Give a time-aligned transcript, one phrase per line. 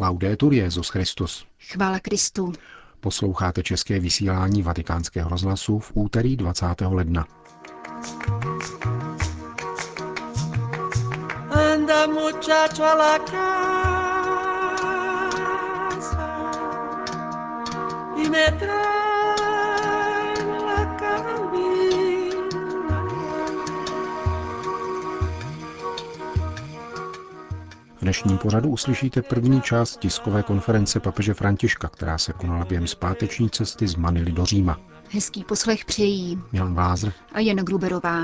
[0.00, 1.46] Laudetur Jezus Christus.
[1.72, 2.52] Chvála Kristu.
[3.00, 6.66] Posloucháte české vysílání Vatikánského rozhlasu v úterý 20.
[6.80, 7.26] ledna.
[11.50, 13.90] Anda muchacho a la casa
[18.16, 19.09] y me trae
[28.00, 33.50] V dnešním pořadu uslyšíte první část tiskové konference papeže Františka, která se konala během zpáteční
[33.50, 34.80] cesty z Manily do Říma.
[35.10, 38.20] Hezký poslech přejí Milan Glázer a Jana Gruberová.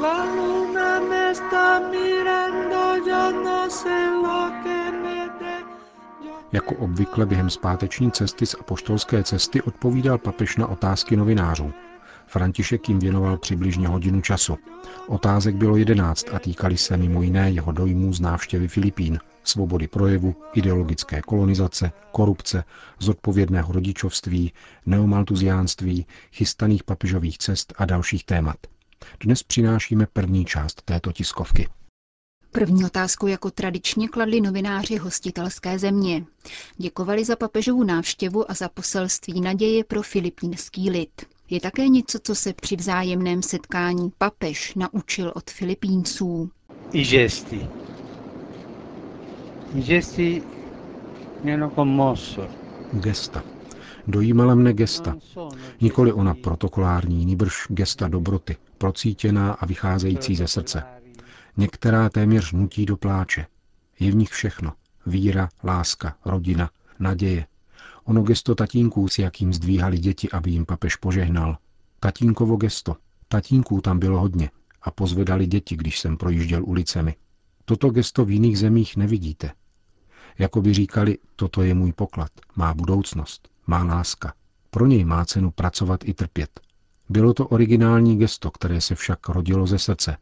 [0.00, 5.56] La luna me está mirando, yo no sé lo que me de...
[6.52, 11.72] Jako obvykle během zpáteční cesty z apoštolské cesty odpovídal papež na otázky novinářů.
[12.26, 14.58] František jim věnoval přibližně hodinu času.
[15.08, 20.34] Otázek bylo jedenáct a týkali se mimo jiné jeho dojmů z návštěvy Filipín, svobody projevu,
[20.54, 22.64] ideologické kolonizace, korupce,
[22.98, 24.52] zodpovědného rodičovství,
[24.86, 28.56] neomaltuziánství, chystaných papežových cest a dalších témat.
[29.20, 31.68] Dnes přinášíme první část této tiskovky.
[32.50, 36.24] První otázku jako tradičně kladli novináři hostitelské země.
[36.76, 41.35] Děkovali za papežovu návštěvu a za poselství naděje pro filipínský lid.
[41.50, 46.50] Je také něco, co se při vzájemném setkání papež naučil od Filipínců.
[46.92, 47.68] I gesti.
[49.74, 50.42] I gesti
[51.74, 52.48] commosso.
[52.92, 53.42] Gesta.
[54.06, 55.16] Dojímala mne gesta.
[55.80, 60.82] Nikoli ona protokolární, níbrž gesta dobroty, procítěná a vycházející ze srdce.
[61.56, 63.46] Některá téměř nutí do pláče.
[64.00, 64.72] Je v nich všechno.
[65.06, 67.46] Víra, láska, rodina, naděje,
[68.06, 71.58] Ono gesto tatínků, s jakým zdvíhali děti, aby jim papež požehnal.
[72.00, 72.96] Tatínkovo gesto.
[73.28, 74.50] Tatínků tam bylo hodně
[74.82, 77.14] a pozvedali děti, když jsem projížděl ulicemi.
[77.64, 79.52] Toto gesto v jiných zemích nevidíte.
[80.38, 84.34] Jako by říkali, toto je můj poklad, má budoucnost, má láska.
[84.70, 86.60] Pro něj má cenu pracovat i trpět.
[87.08, 90.16] Bylo to originální gesto, které se však rodilo ze srdce.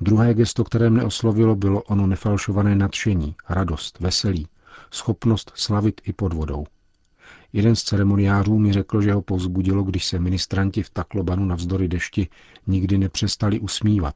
[0.00, 4.48] Druhé gesto, které mne oslovilo, bylo ono nefalšované nadšení, radost, veselí,
[4.90, 6.66] schopnost slavit i pod vodou.
[7.52, 12.28] Jeden z ceremoniářů mi řekl, že ho povzbudilo, když se ministranti v Taklobanu navzdory dešti
[12.66, 14.14] nikdy nepřestali usmívat.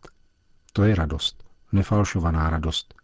[0.72, 2.94] To je radost, nefalšovaná radost.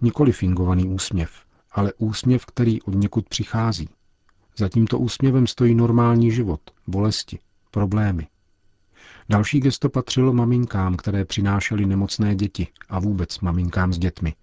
[0.00, 1.30] Nikoli fingovaný úsměv,
[1.72, 3.88] ale úsměv, který od někud přichází.
[4.58, 7.38] Za tímto úsměvem stojí normální život, bolesti,
[7.70, 8.26] problémy.
[9.28, 14.34] Další gesto patřilo maminkám, které přinášely nemocné děti a vůbec maminkám s dětmi.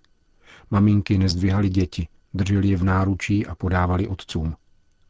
[0.71, 4.55] Maminky nezdvihaly děti, drželi je v náručí a podávali otcům.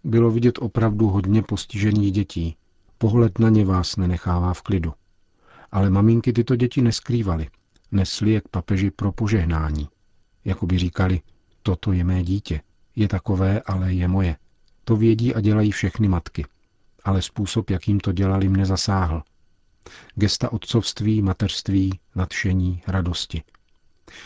[0.03, 2.55] Bylo vidět opravdu hodně postižených dětí.
[2.97, 4.93] Pohled na ně vás nenechává v klidu.
[5.71, 7.49] Ale maminky tyto děti neskrývaly.
[7.91, 9.89] Nesly je k papeži pro požehnání.
[10.45, 11.21] Jako by říkali,
[11.63, 12.61] toto je mé dítě.
[12.95, 14.35] Je takové, ale je moje.
[14.83, 16.45] To vědí a dělají všechny matky.
[17.03, 19.23] Ale způsob, jakým to dělali, mne zasáhl.
[20.15, 23.43] Gesta otcovství, mateřství, nadšení, radosti.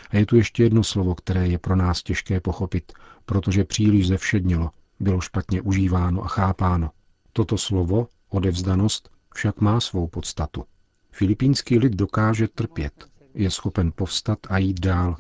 [0.10, 2.94] A je tu ještě jedno slovo, které je pro nás těžké pochopit,
[3.26, 6.92] protože příliš zevšednilo bylo špatně užíváno a chápáno.
[7.34, 10.64] Toto slovo, odevzdanost, však má svou podstatu.
[11.12, 15.16] Filipínský lid dokáže trpět, je schopen povstat a jít dál.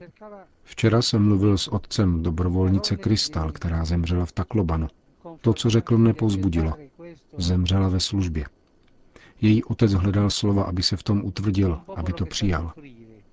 [0.63, 4.87] Včera jsem mluvil s otcem dobrovolnice Krystal, která zemřela v Taklobanu.
[5.41, 6.73] To, co řekl, mne pozbudilo.
[7.37, 8.45] Zemřela ve službě.
[9.41, 12.73] Její otec hledal slova, aby se v tom utvrdil, aby to přijal.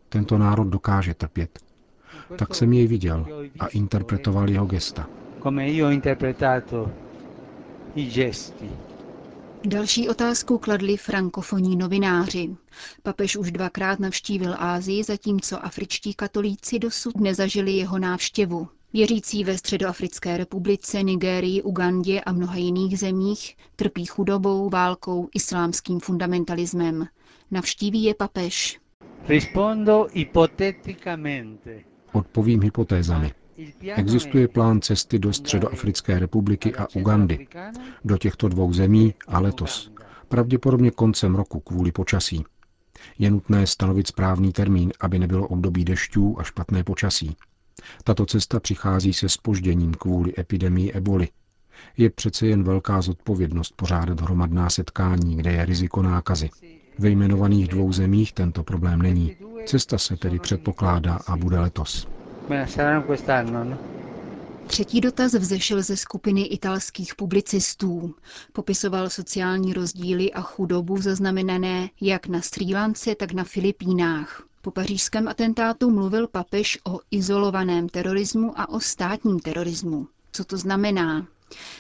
[0.09, 1.59] Tento národ dokáže trpět.
[2.39, 3.27] Tak jsem jej viděl
[3.61, 5.09] a interpretoval jeho gesta
[5.45, 6.91] come io ho interpretato
[7.95, 8.71] i gesti.
[9.65, 12.57] Další otázku kladli frankofonní novináři.
[13.03, 18.69] Papež už dvakrát navštívil Ázii, zatímco afričtí katolíci dosud nezažili jeho návštěvu.
[18.93, 27.07] Věřící ve Středoafrické republice, Nigérii, Ugandě a mnoha jiných zemích trpí chudobou, válkou, islámským fundamentalismem.
[27.51, 28.81] Navštíví je papež.
[32.13, 33.44] Odpovím hypotézami.
[33.97, 37.47] Existuje plán cesty do Středoafrické republiky a Ugandy,
[38.05, 39.93] do těchto dvou zemí a letos,
[40.29, 42.45] pravděpodobně koncem roku kvůli počasí.
[43.19, 47.37] Je nutné stanovit správný termín, aby nebylo období dešťů a špatné počasí.
[48.05, 51.29] Tato cesta přichází se spožděním kvůli epidemii eboli.
[51.97, 56.51] Je přece jen velká zodpovědnost pořádat hromadná setkání, kde je riziko nákazy.
[56.99, 59.37] Ve jmenovaných dvou zemích tento problém není.
[59.67, 62.09] Cesta se tedy předpokládá a bude letos.
[62.49, 63.79] No?
[64.67, 68.15] Třetí dotaz vzešel ze skupiny italských publicistů.
[68.53, 74.43] Popisoval sociální rozdíly a chudobu zaznamenané jak na Srí Lance, tak na Filipínách.
[74.63, 80.09] Po pařížském atentátu mluvil papež o izolovaném terorismu a o státním terorismu.
[80.33, 81.27] Co to znamená?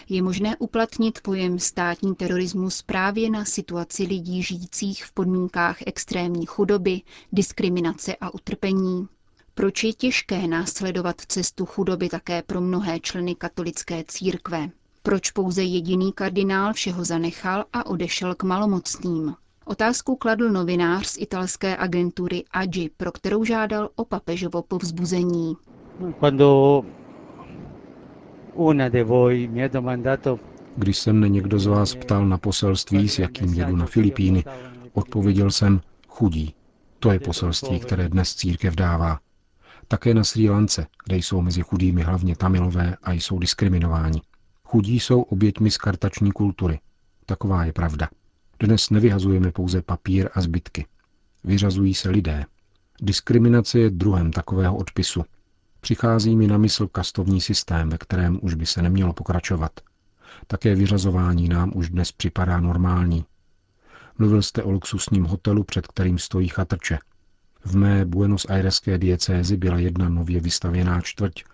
[0.08, 7.00] Je možné uplatnit pojem státní terorismus právě na situaci lidí žijících v podmínkách extrémní chudoby,
[7.32, 9.08] diskriminace a utrpení?
[9.56, 14.70] Proč je těžké následovat cestu chudoby také pro mnohé členy katolické církve?
[15.02, 19.34] Proč pouze jediný kardinál všeho zanechal a odešel k malomocným?
[19.64, 25.56] Otázku kladl novinář z italské agentury AGI, pro kterou žádal o papežovo povzbuzení.
[30.76, 34.44] Když se mne někdo z vás ptal na poselství, s jakým jedu na Filipíny,
[34.92, 36.54] odpověděl jsem chudí.
[36.98, 39.18] To je poselství, které dnes církev dává.
[39.88, 44.22] Také na Sri Lance, kde jsou mezi chudými hlavně tamilové a jsou diskriminováni.
[44.64, 46.80] Chudí jsou oběťmi z kartační kultury.
[47.26, 48.08] Taková je pravda.
[48.60, 50.86] Dnes nevyhazujeme pouze papír a zbytky.
[51.44, 52.44] Vyřazují se lidé.
[53.02, 55.24] Diskriminace je druhem takového odpisu.
[55.80, 59.72] Přichází mi na mysl kastovní systém, ve kterém už by se nemělo pokračovat.
[60.46, 63.24] Také vyřazování nám už dnes připadá normální.
[64.18, 66.98] Mluvil jste o luxusním hotelu, před kterým stojí chatrče.
[67.64, 71.44] V mé Buenos Aireské diecézi byla jedna nově vystavěná čtvrť,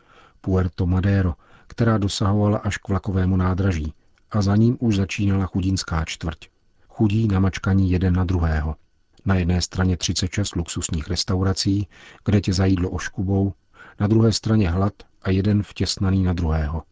[0.40, 1.34] Puerto Madero,
[1.66, 3.94] která dosahovala až k vlakovému nádraží
[4.30, 6.48] a za ním už začínala chudínská čtvrť.
[6.88, 8.76] Chudí namačkaní jeden na druhého.
[9.24, 11.88] Na jedné straně 36 luxusních restaurací,
[12.24, 13.52] kde tě zajídlo oškubou,
[14.00, 14.92] na druhé straně hlad
[15.22, 16.82] a jeden vtěsnaný na druhého.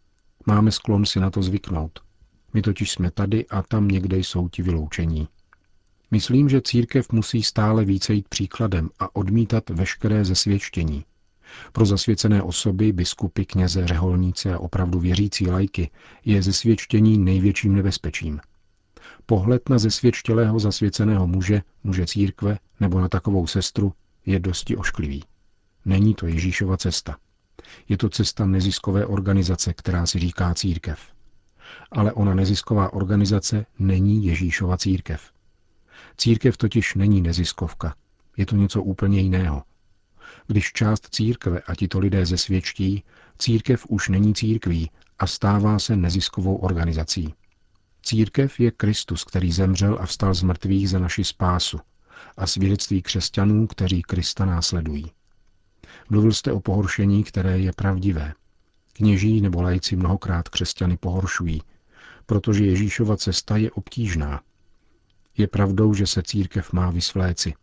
[0.47, 2.01] Máme sklon si na to zvyknout.
[2.55, 5.29] My totiž jsme tady a tam někde jsou ti vyloučení.
[6.11, 11.05] Myslím, že církev musí stále více jít příkladem a odmítat veškeré zesvědčení.
[11.73, 15.91] Pro zasvěcené osoby, biskupy, kněze, řeholníci a opravdu věřící lajky
[16.25, 18.41] je zesvědčení největším nebezpečím.
[19.27, 23.93] Pohled na zesvědčtělého zasvěceného muže, muže církve nebo na takovou sestru
[24.27, 25.25] je dosti ošklivý.
[25.85, 27.17] Není to Ježíšova cesta.
[27.89, 31.01] Je to cesta neziskové organizace, která si říká církev.
[31.91, 35.33] Ale ona nezisková organizace není Ježíšova církev.
[36.17, 37.95] Církev totiž není neziskovka.
[38.37, 39.63] Je to něco úplně jiného.
[40.47, 43.05] Když část církve a tito lidé zesvědčtí,
[43.39, 47.35] církev už není církví a stává se neziskovou organizací.
[48.03, 51.81] Církev je Kristus, který zemřel a vstal z mrtvých za naši spásu
[52.37, 55.13] a svědectví křesťanů, kteří Krista následují.
[56.11, 58.35] Mluvil jste o pohoršení, které je pravdivé.
[58.93, 61.63] Kněží nebo lajci mnohokrát křesťany pohoršují,
[62.27, 64.41] protože Ježíšova cesta je obtížná.
[65.39, 67.55] Je pravdou, že se církev má vysvléci.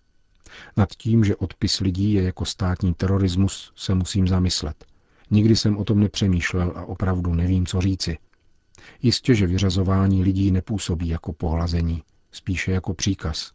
[0.78, 4.86] Nad tím, že odpis lidí je jako státní terorismus, se musím zamyslet.
[5.32, 8.18] Nikdy jsem o tom nepřemýšlel a opravdu nevím, co říci.
[9.02, 13.52] Jistě, že vyřazování lidí nepůsobí jako pohlazení, spíše jako příkaz.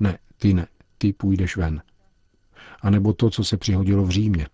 [0.00, 0.66] Ne, ty ne,
[0.98, 1.82] ty půjdeš ven.
[2.80, 4.46] A nebo to, co se přihodilo v Římě.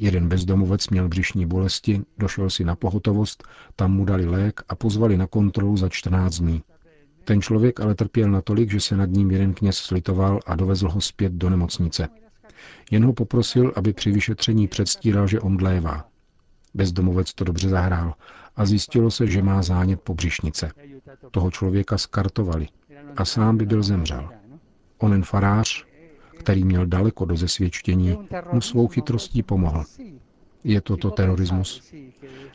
[0.00, 3.44] Jeden bezdomovec měl břišní bolesti, došel si na pohotovost,
[3.76, 6.62] tam mu dali lék a pozvali na kontrolu za 14 dní.
[7.24, 11.00] Ten člověk ale trpěl natolik, že se nad ním jeden kněz slitoval a dovezl ho
[11.00, 12.08] zpět do nemocnice.
[12.90, 16.04] Jen ho poprosil, aby při vyšetření předstíral, že omdlévá.
[16.74, 18.14] Bezdomovec to dobře zahrál
[18.56, 20.72] a zjistilo se, že má zánět po břišnice.
[21.30, 22.68] Toho člověka skartovali
[23.16, 24.28] a sám by byl zemřel.
[24.98, 25.86] Onen farář,
[26.38, 28.18] který měl daleko do zesvědčení,
[28.52, 29.84] mu svou chytrostí pomohl.
[30.64, 31.92] Je to to terorismus?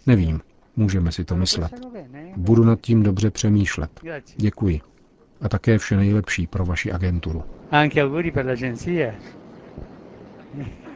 [0.05, 0.41] Nevím,
[0.75, 1.71] můžeme si to myslet.
[2.37, 3.99] Budu nad tím dobře přemýšlet.
[4.35, 4.81] Děkuji.
[5.41, 7.43] A také vše nejlepší pro vaši agenturu.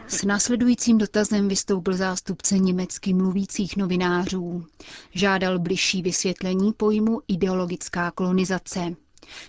[0.08, 4.66] S následujícím dotazem vystoupil zástupce německy mluvících novinářů.
[5.14, 8.96] Žádal bližší vysvětlení pojmu ideologická kolonizace.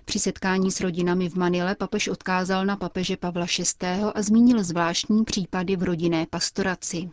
[0.04, 3.86] Při setkání s rodinami v Manile papež odkázal na papeže Pavla VI.
[4.14, 7.10] a zmínil zvláštní případy v rodinné pastoraci.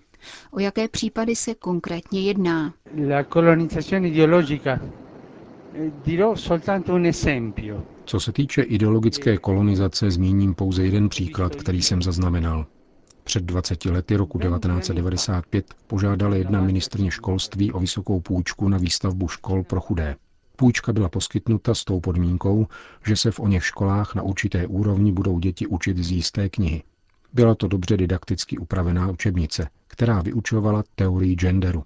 [0.52, 2.74] O jaké případy se konkrétně jedná?
[3.10, 4.80] La colonizzazione ideologica.
[5.74, 7.84] Eh, dirò soltanto un esempio.
[8.06, 12.66] Co se týče ideologické kolonizace, zmíním pouze jeden příklad, který jsem zaznamenal.
[13.24, 19.64] Před 20 lety roku 1995 požádala jedna ministrně školství o vysokou půjčku na výstavbu škol
[19.64, 20.16] pro chudé.
[20.56, 22.68] Půjčka byla poskytnuta s tou podmínkou,
[23.06, 26.84] že se v oněch školách na určité úrovni budou děti učit z jisté knihy.
[27.34, 29.70] Byla to dobře didakticky upravená učebnice,
[30.00, 31.84] která vyučovala teorii genderu.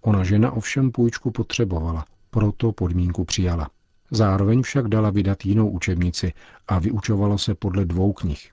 [0.00, 3.70] Ona žena ovšem půjčku potřebovala, proto podmínku přijala.
[4.10, 6.32] Zároveň však dala vydat jinou učebnici
[6.68, 8.50] a vyučovalo se podle dvou knih.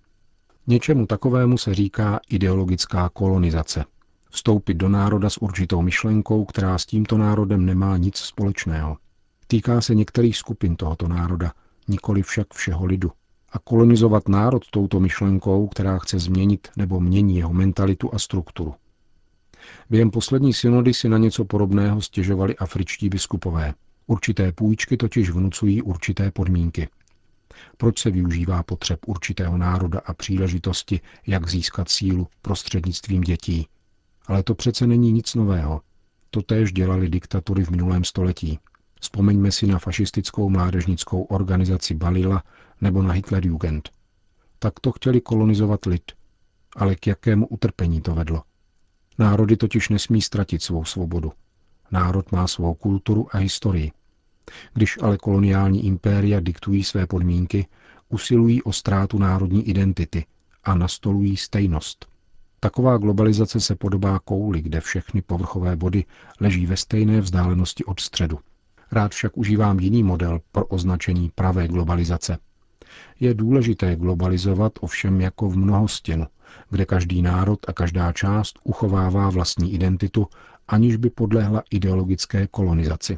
[0.67, 3.85] Něčemu takovému se říká ideologická kolonizace.
[4.29, 8.97] Vstoupit do národa s určitou myšlenkou, která s tímto národem nemá nic společného.
[9.47, 11.51] Týká se některých skupin tohoto národa,
[11.87, 13.11] nikoli však všeho lidu.
[13.51, 18.75] A kolonizovat národ touto myšlenkou, která chce změnit nebo mění jeho mentalitu a strukturu.
[19.89, 23.73] Během poslední synody si na něco podobného stěžovali afričtí biskupové.
[24.07, 26.87] Určité půjčky totiž vnucují určité podmínky.
[27.77, 33.67] Proč se využívá potřeb určitého národa a příležitosti, jak získat sílu prostřednictvím dětí?
[34.27, 35.81] Ale to přece není nic nového.
[36.29, 38.59] To též dělali diktatury v minulém století.
[39.01, 42.43] Vzpomeňme si na fašistickou mládežnickou organizaci Balila
[42.81, 43.89] nebo na Hitlerjugend.
[44.59, 46.11] Tak to chtěli kolonizovat lid.
[46.75, 48.43] Ale k jakému utrpení to vedlo?
[49.19, 51.31] Národy totiž nesmí ztratit svou svobodu.
[51.91, 53.91] Národ má svou kulturu a historii.
[54.73, 57.67] Když ale koloniální impéria diktují své podmínky,
[58.09, 60.25] usilují o ztrátu národní identity
[60.63, 62.05] a nastolují stejnost.
[62.59, 66.05] Taková globalizace se podobá kouli, kde všechny povrchové body
[66.39, 68.39] leží ve stejné vzdálenosti od středu.
[68.91, 72.37] Rád však užívám jiný model pro označení pravé globalizace.
[73.19, 76.25] Je důležité globalizovat ovšem jako v mnohostěnu,
[76.69, 80.27] kde každý národ a každá část uchovává vlastní identitu,
[80.67, 83.17] aniž by podlehla ideologické kolonizaci.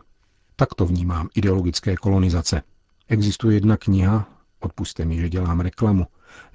[0.55, 2.61] Tak to vnímám ideologické kolonizace.
[3.07, 6.05] Existuje jedna kniha, odpuste mi, že dělám reklamu,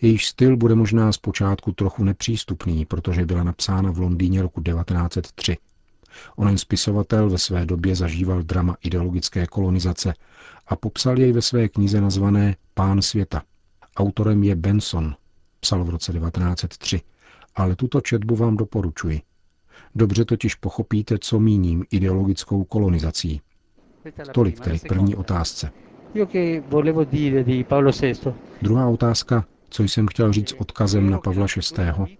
[0.00, 5.56] jejíž styl bude možná zpočátku trochu nepřístupný, protože byla napsána v Londýně roku 1903.
[6.36, 10.14] Onen spisovatel ve své době zažíval drama ideologické kolonizace
[10.66, 13.42] a popsal jej ve své knize nazvané Pán světa.
[13.96, 15.14] Autorem je Benson,
[15.60, 17.00] psal v roce 1903,
[17.54, 19.20] ale tuto četbu vám doporučuji.
[19.94, 23.40] Dobře totiž pochopíte, co míním ideologickou kolonizací.
[24.32, 25.70] Tolik tedy k první otázce.
[28.62, 32.16] Druhá otázka, co jsem chtěl říct odkazem na Pavla VI.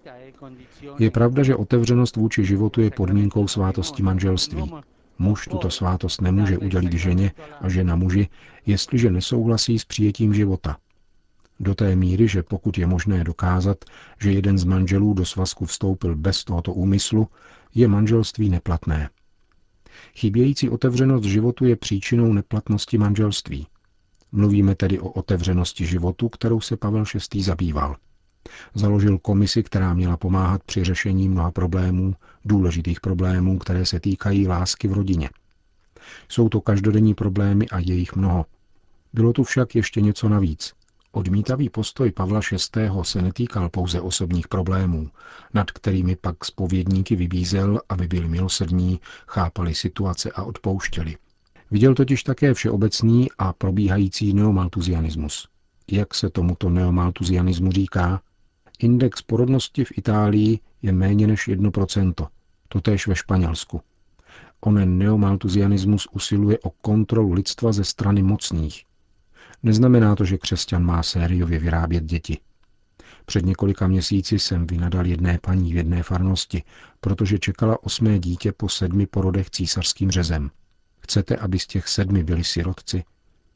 [0.98, 4.72] Je pravda, že otevřenost vůči životu je podmínkou svátosti manželství.
[5.18, 8.28] Muž tuto svátost nemůže udělit ženě a žena muži,
[8.66, 10.76] jestliže nesouhlasí s přijetím života.
[11.60, 13.84] Do té míry, že pokud je možné dokázat,
[14.20, 17.28] že jeden z manželů do svazku vstoupil bez tohoto úmyslu,
[17.74, 19.10] je manželství neplatné.
[20.14, 23.66] Chybějící otevřenost životu je příčinou neplatnosti manželství.
[24.32, 27.42] Mluvíme tedy o otevřenosti životu, kterou se Pavel VI.
[27.42, 27.96] zabýval.
[28.74, 32.14] Založil komisi, která měla pomáhat při řešení mnoha problémů,
[32.44, 35.30] důležitých problémů, které se týkají lásky v rodině.
[36.28, 38.46] Jsou to každodenní problémy a je jich mnoho.
[39.12, 40.79] Bylo tu však ještě něco navíc.
[41.12, 42.90] Odmítavý postoj Pavla VI.
[43.02, 45.10] se netýkal pouze osobních problémů,
[45.54, 51.16] nad kterými pak spovědníky vybízel, aby byli milosrdní, chápali situace a odpouštěli.
[51.70, 55.48] Viděl totiž také všeobecný a probíhající neomaltuzianismus.
[55.90, 58.20] Jak se tomuto neomaltuzianismu říká?
[58.78, 62.28] Index porodnosti v Itálii je méně než 1%,
[62.68, 63.80] totéž ve Španělsku.
[64.60, 68.89] Onen neomaltuzianismus usiluje o kontrolu lidstva ze strany mocných.
[69.62, 72.38] Neznamená to, že křesťan má sériově vyrábět děti.
[73.26, 76.62] Před několika měsíci jsem vynadal jedné paní v jedné farnosti,
[77.00, 80.50] protože čekala osmé dítě po sedmi porodech císařským řezem.
[81.00, 83.04] Chcete, aby z těch sedmi byli sirotci?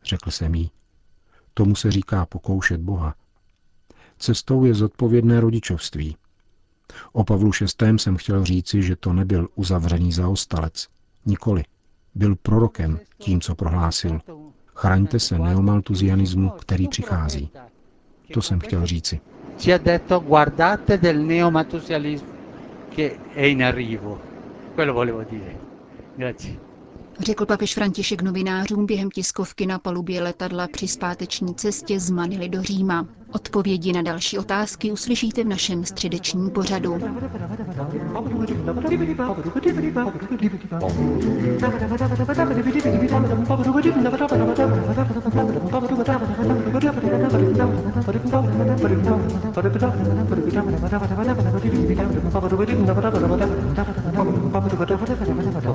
[0.05, 0.71] Řekl jsem jí.
[1.55, 3.15] Tomu se říká pokoušet Boha.
[4.19, 6.17] Cestou je zodpovědné rodičovství.
[7.13, 7.99] O Pavlu VI.
[7.99, 10.89] jsem chtěl říci, že to nebyl uzavřený zaostalec.
[11.27, 11.65] Nikoli.
[12.15, 14.21] Byl prorokem tím, co prohlásil.
[14.75, 17.51] Chraňte se neomaltuzianismu, který přichází.
[18.33, 19.21] To jsem chtěl říci.
[19.59, 19.71] Ci
[20.27, 22.29] guardate del neomaltusianismo
[22.95, 24.19] che è in arrivo.
[24.75, 25.57] Quello volevo dire.
[26.17, 26.64] Grazie
[27.21, 32.63] řekl papež František novinářům během tiskovky na palubě letadla při zpáteční cestě z Manily do
[32.63, 33.07] Říma.
[33.33, 37.01] Odpovědi na další otázky uslyšíte v našem středečním pořadu.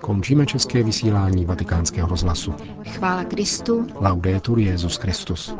[0.00, 2.54] Končíme české vysílání vatikánského rozhlasu.
[2.88, 3.86] Chvála Kristu.
[4.00, 5.54] Laudetur Jezus Christus.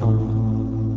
[0.00, 0.89] Oh.